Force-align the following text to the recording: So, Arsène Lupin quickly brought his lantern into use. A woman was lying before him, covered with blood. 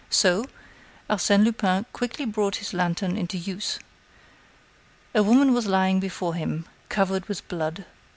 So, 0.09 0.45
Arsène 1.11 1.43
Lupin 1.45 1.85
quickly 1.93 2.25
brought 2.25 2.55
his 2.55 2.73
lantern 2.73 3.15
into 3.15 3.37
use. 3.37 3.77
A 5.13 5.21
woman 5.21 5.53
was 5.53 5.67
lying 5.67 5.99
before 5.99 6.33
him, 6.33 6.65
covered 6.89 7.27
with 7.27 7.47
blood. 7.47 7.85